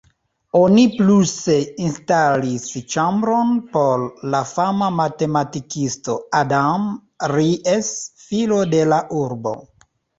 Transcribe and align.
Oni 0.59 0.85
pluse 0.93 1.57
instalis 1.89 2.65
ĉambron 2.95 3.53
por 3.77 4.07
la 4.37 4.41
fama 4.55 4.91
matematikisto 5.03 6.19
Adam 6.43 6.93
Ries, 7.37 7.97
filo 8.29 8.63
de 8.77 8.87
la 8.93 9.05
urbo. 9.27 9.59